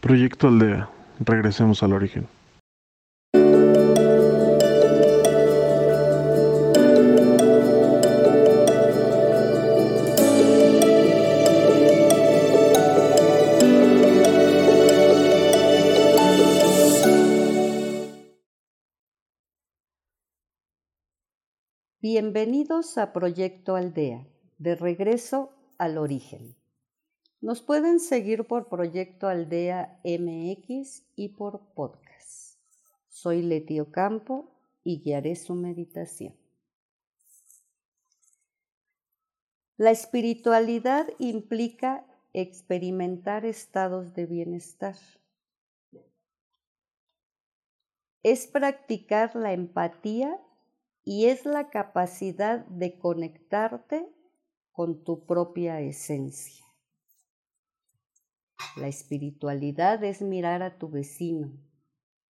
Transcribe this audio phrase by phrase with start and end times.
[0.00, 0.88] Proyecto Aldea.
[1.18, 2.28] Regresemos al origen.
[22.00, 24.28] Bienvenidos a Proyecto Aldea,
[24.58, 26.54] de regreso al origen.
[27.40, 32.58] Nos pueden seguir por Proyecto Aldea MX y por podcast.
[33.06, 34.50] Soy Letio Campo
[34.82, 36.34] y guiaré su meditación.
[39.76, 44.96] La espiritualidad implica experimentar estados de bienestar.
[48.24, 50.40] Es practicar la empatía
[51.04, 54.08] y es la capacidad de conectarte
[54.72, 56.67] con tu propia esencia.
[58.80, 61.50] La espiritualidad es mirar a tu vecino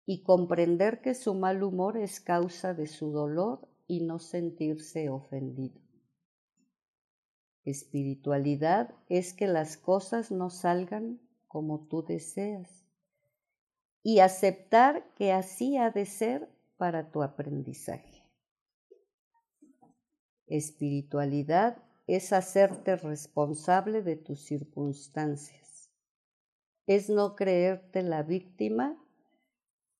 [0.05, 5.81] y comprender que su mal humor es causa de su dolor y no sentirse ofendido.
[7.65, 12.85] Espiritualidad es que las cosas no salgan como tú deseas
[14.01, 18.23] y aceptar que así ha de ser para tu aprendizaje.
[20.45, 25.66] Espiritualidad es hacerte responsable de tus circunstancias.
[26.87, 28.97] Es no creerte la víctima,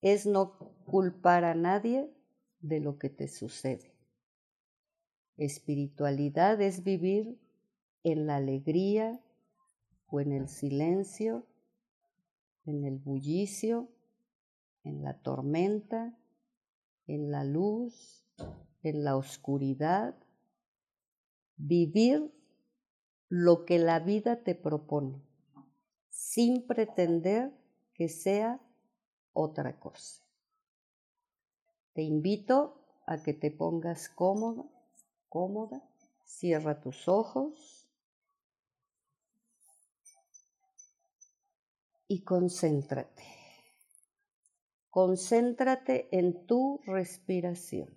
[0.02, 2.12] es no culpar a nadie
[2.62, 3.94] de lo que te sucede.
[5.38, 7.40] Espiritualidad es vivir
[8.04, 9.22] en la alegría
[10.08, 11.46] o en el silencio,
[12.66, 13.90] en el bullicio,
[14.84, 16.18] en la tormenta,
[17.06, 18.26] en la luz,
[18.82, 20.16] en la oscuridad
[21.58, 22.32] vivir
[23.30, 25.22] lo que la vida te propone,
[26.18, 27.52] sin pretender
[27.94, 28.60] que sea
[29.34, 30.24] otra cosa.
[31.94, 34.68] Te invito a que te pongas cómodo,
[35.30, 35.88] cómoda,
[36.26, 37.88] cierra tus ojos
[42.08, 43.24] y concéntrate.
[44.90, 47.96] Concéntrate en tu respiración.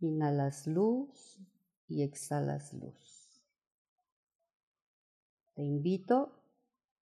[0.00, 1.38] Inhalas luz
[1.88, 3.19] y exhalas luz.
[5.60, 6.32] Te invito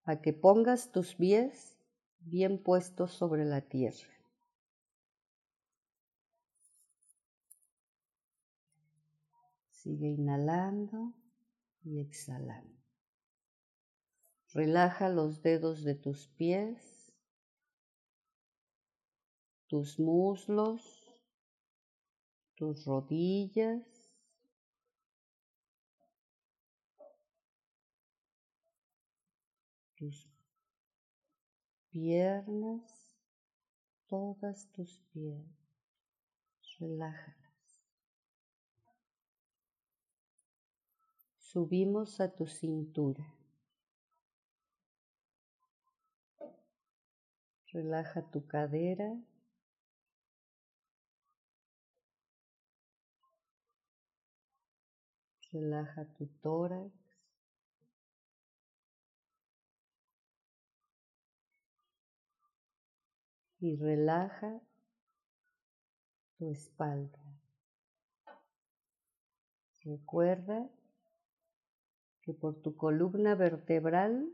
[0.03, 1.77] a que pongas tus pies
[2.19, 4.13] bien puestos sobre la tierra.
[9.69, 11.13] Sigue inhalando
[11.85, 12.83] y exhalando.
[14.53, 17.13] Relaja los dedos de tus pies,
[19.67, 21.09] tus muslos,
[22.55, 23.98] tus rodillas,
[29.99, 30.27] tus
[31.89, 32.81] piernas,
[34.07, 35.59] todas tus piernas,
[36.79, 37.83] relájalas.
[41.37, 43.35] Subimos a tu cintura.
[47.73, 49.15] Relaja tu cadera
[55.51, 57.08] Relaja tu tórax.
[63.59, 64.61] Y relaja
[66.37, 67.19] tu espalda.
[69.83, 70.69] Recuerda
[72.21, 74.31] que por tu columna vertebral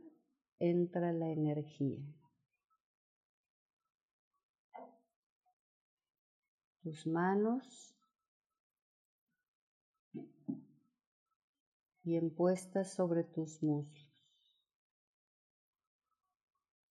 [0.60, 2.04] entra la energía.
[6.82, 7.96] Tus manos
[12.04, 14.05] bien puestas sobre tus muslos.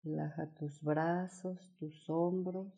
[0.05, 2.73] Relaja tus brazos, tus hombros.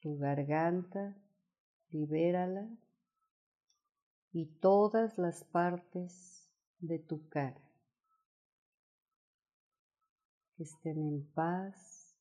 [0.00, 1.16] Tu garganta,
[1.90, 2.68] libérala.
[4.32, 6.48] Y todas las partes
[6.78, 7.60] de tu cara.
[10.56, 12.16] Que estén en paz,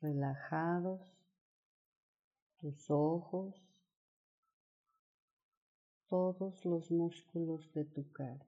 [0.00, 1.00] relajados.
[2.58, 3.69] Tus ojos,
[6.10, 8.44] todos los músculos de tu cara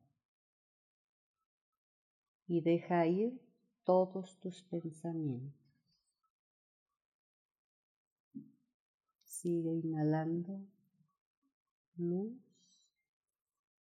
[2.48, 3.40] y deja ir
[3.84, 5.54] todos tus pensamientos.
[9.22, 10.60] Sigue inhalando
[11.96, 12.32] luz.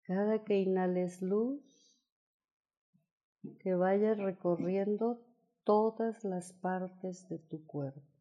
[0.04, 1.62] Cada que inhales luz,
[3.60, 5.20] que vaya recorriendo
[5.64, 8.15] todas las partes de tu cuerpo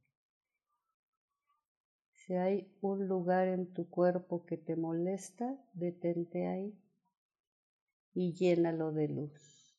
[2.26, 6.76] Si hay un lugar en tu cuerpo que te molesta, detente ahí
[8.16, 9.78] y llénalo de luz.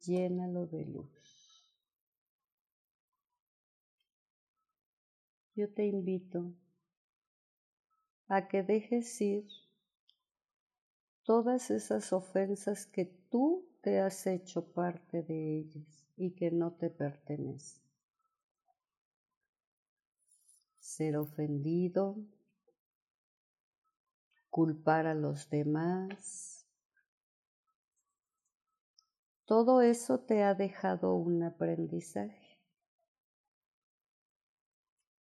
[0.00, 1.68] Llénalo de luz.
[5.54, 6.52] Yo te invito
[8.26, 9.46] a que dejes ir
[11.22, 16.90] todas esas ofensas que tú te has hecho parte de ellas y que no te
[16.90, 17.83] pertenecen.
[20.96, 22.16] Ser ofendido,
[24.48, 26.68] culpar a los demás.
[29.44, 32.60] Todo eso te ha dejado un aprendizaje.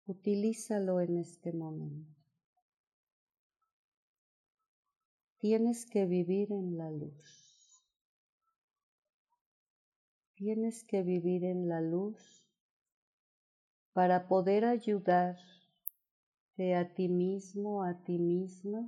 [0.04, 2.20] Utilízalo en este momento.
[5.38, 7.82] Tienes que vivir en la luz.
[10.34, 12.46] Tienes que vivir en la luz
[13.94, 14.66] para poder
[16.70, 18.80] a ti mismo, a ti misma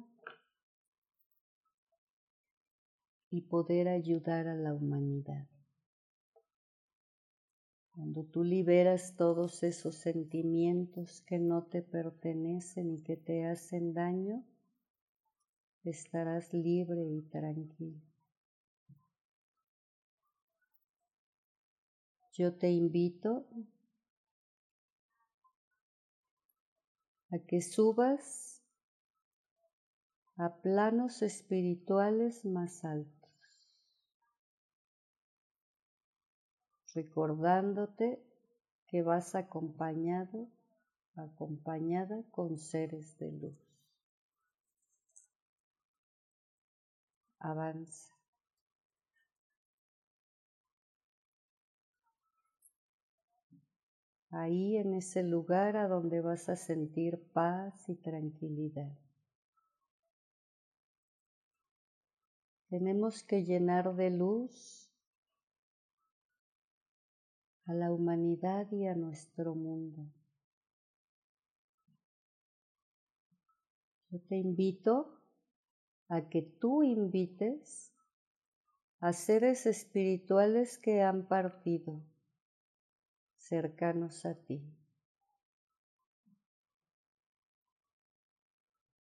[3.31, 5.49] y poder ayudar a la humanidad.
[7.94, 14.44] Cuando tú liberas todos esos sentimientos que no te pertenecen y que te hacen daño,
[15.85, 18.00] estarás libre y tranquilo.
[22.32, 23.47] Yo te invito
[27.31, 28.62] a que subas
[30.37, 33.75] a planos espirituales más altos,
[36.94, 38.23] recordándote
[38.87, 40.49] que vas acompañado,
[41.17, 43.65] acompañada con seres de luz.
[47.44, 48.13] avanza.
[54.36, 58.92] Ahí en ese lugar a donde vas a sentir paz y tranquilidad.
[62.69, 64.90] Tenemos que llenar de luz
[67.66, 70.04] a la humanidad y a nuestro mundo.
[74.10, 75.16] Yo te invito
[76.08, 77.94] a que tú invites
[78.98, 82.02] a seres espirituales que han partido
[83.44, 84.62] cercanos a ti.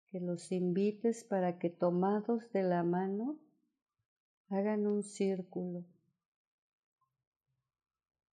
[0.09, 3.39] Que los invites para que tomados de la mano
[4.49, 5.85] hagan un círculo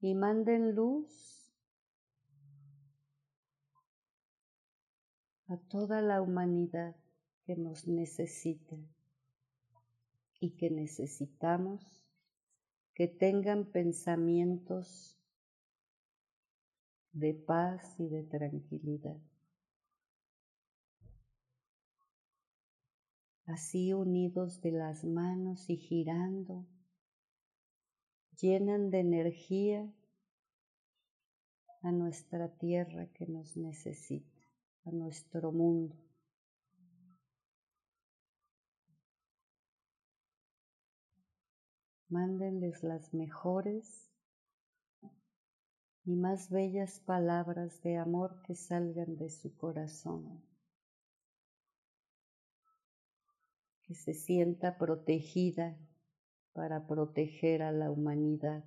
[0.02, 1.54] y manden luz
[5.48, 6.96] a toda la humanidad
[7.46, 8.76] que nos necesita
[10.40, 12.06] y que necesitamos
[12.94, 15.19] que tengan pensamientos
[17.19, 19.18] de paz y de tranquilidad.
[23.45, 26.66] Así unidos de las manos y girando,
[28.39, 29.92] llenan de energía
[31.81, 34.39] a nuestra tierra que nos necesita,
[34.86, 35.95] a nuestro mundo.
[42.07, 44.10] Mándenles las mejores
[46.06, 50.42] y más bellas palabras de amor que salgan de su corazón.
[53.84, 55.78] Que se sienta protegida
[56.54, 58.64] para proteger a la humanidad.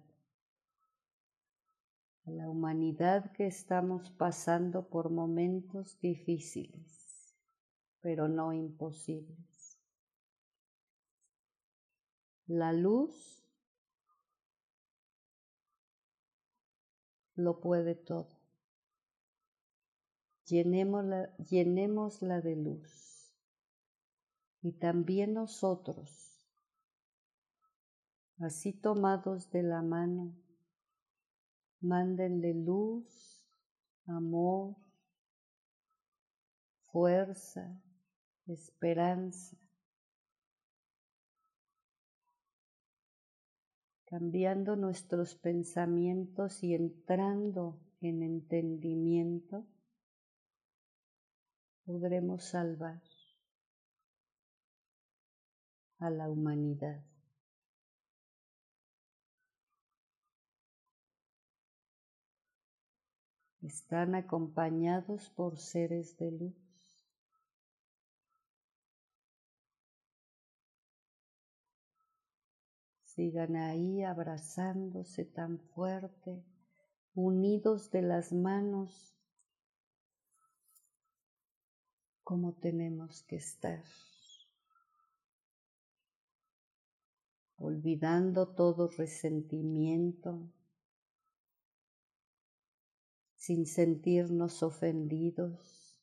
[2.25, 7.35] A la humanidad que estamos pasando por momentos difíciles,
[8.01, 9.79] pero no imposibles.
[12.47, 13.42] La luz
[17.43, 18.41] lo puede todo.
[20.47, 23.35] Llenémosla, llenémosla de luz.
[24.63, 26.47] Y también nosotros,
[28.39, 30.37] así tomados de la mano,
[31.81, 33.45] mándenle luz,
[34.07, 34.77] amor,
[36.93, 37.83] fuerza,
[38.47, 39.57] esperanza
[44.13, 49.65] cambiando nuestros pensamientos y entrando en entendimiento,
[51.87, 53.01] podremos salvar
[55.99, 57.03] a la humanidad.
[63.63, 66.62] Están acompañados por seres de luz.
[73.15, 76.43] Sigan ahí abrazándose tan fuerte,
[77.13, 79.15] unidos de las manos
[82.23, 83.85] como tenemos que estar.
[87.57, 90.51] Olvidando todo resentimiento,
[93.37, 96.01] sin sentirnos ofendidos,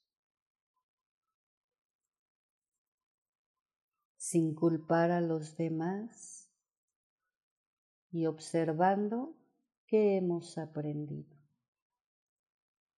[4.16, 6.39] sin culpar a los demás
[8.12, 9.36] y observando
[9.86, 11.38] qué hemos aprendido.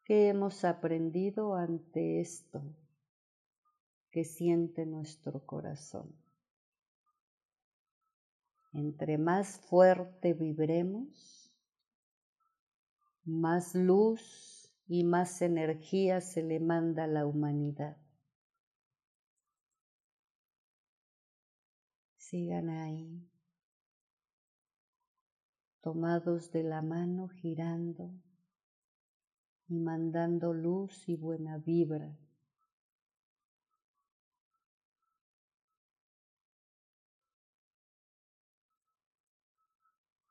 [0.04, 2.62] ¿Qué hemos aprendido ante esto
[4.10, 6.14] que siente nuestro corazón?
[8.74, 11.52] Entre más fuerte vibremos,
[13.24, 17.98] más luz y más energía se le manda a la humanidad.
[22.18, 23.31] Sigan ahí,
[25.82, 28.12] tomados de la mano, girando
[29.68, 32.16] y mandando luz y buena vibra.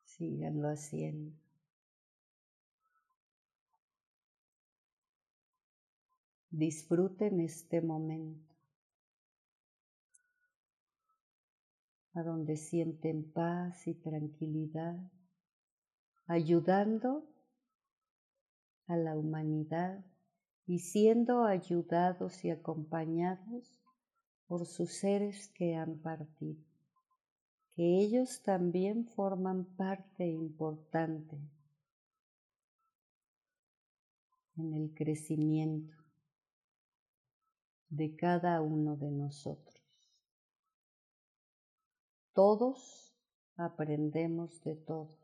[0.04, 1.33] Síganlo haciendo.
[6.50, 8.54] Disfruten este momento,
[12.12, 14.99] a donde sienten paz y tranquilidad,
[16.30, 17.25] ayudando
[18.87, 20.04] a la humanidad
[20.64, 23.75] y siendo ayudados y acompañados
[24.46, 26.62] por sus seres que han partido,
[27.75, 31.37] que ellos también forman parte importante
[34.56, 35.96] en el crecimiento
[37.88, 39.82] de cada uno de nosotros.
[42.32, 43.16] Todos
[43.56, 45.19] aprendemos de todos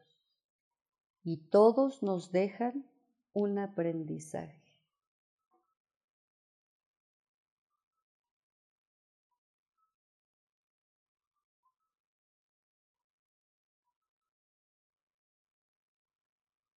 [1.27, 2.87] y todos nos dejan
[3.33, 4.63] un aprendizaje.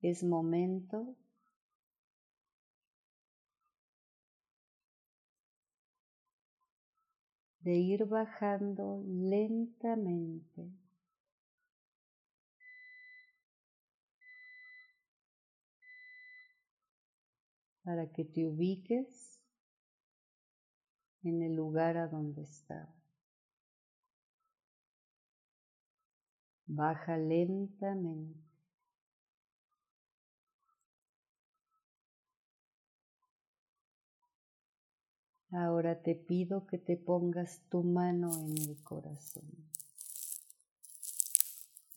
[0.02, 1.16] Es momento
[7.60, 10.72] de ir bajando lentamente.
[17.90, 19.42] Para que te ubiques
[21.24, 22.88] en el lugar a donde estás.
[26.68, 28.40] Baja lentamente.
[35.50, 39.50] Ahora te pido que te pongas tu mano en el corazón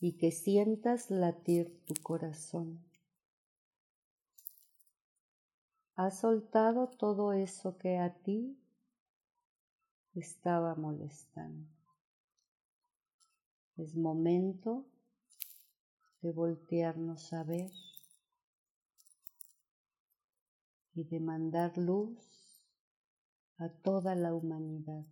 [0.01, 2.79] y que sientas latir tu corazón.
[5.95, 8.57] Has soltado todo eso que a ti
[10.15, 11.69] estaba molestando.
[13.77, 14.85] Es momento
[16.21, 17.71] de voltearnos a ver
[20.95, 22.17] y de mandar luz
[23.57, 25.05] a toda la humanidad.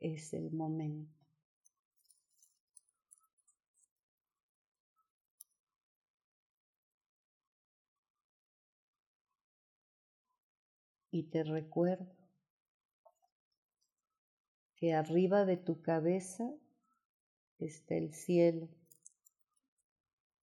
[0.00, 1.19] Es el momento.
[11.10, 12.14] Y te recuerdo
[14.76, 16.50] que arriba de tu cabeza
[17.58, 18.68] está el cielo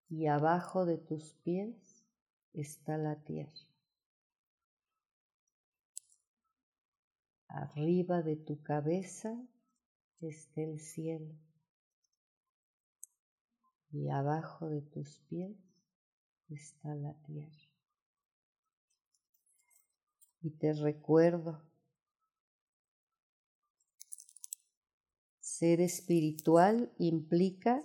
[0.09, 2.05] y abajo de tus pies
[2.53, 3.67] está la tierra.
[7.47, 9.35] Arriba de tu cabeza
[10.21, 11.33] está el cielo
[13.91, 15.57] y abajo de tus pies
[16.49, 17.76] está la tierra.
[20.47, 21.61] Y te recuerdo,
[25.41, 27.83] ser espiritual implica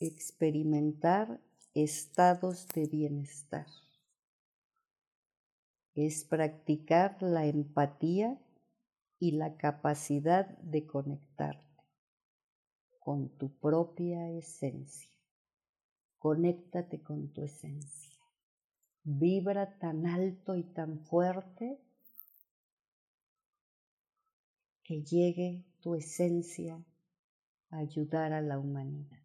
[0.00, 1.40] experimentar
[1.74, 3.68] estados de bienestar.
[5.94, 8.36] Es practicar la empatía
[9.20, 11.84] y la capacidad de conectarte
[12.98, 15.12] con tu propia esencia.
[16.18, 18.17] Conéctate con tu esencia.
[19.10, 21.80] Vibra tan alto y tan fuerte
[24.82, 26.84] que llegue tu esencia
[27.70, 29.22] a ayudar a la humanidad.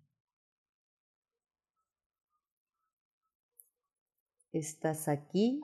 [4.53, 5.61] Estás aquí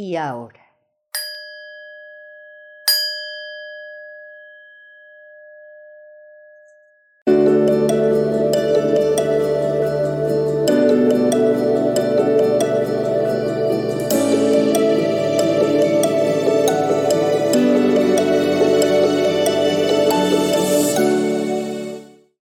[0.00, 0.59] y ahora.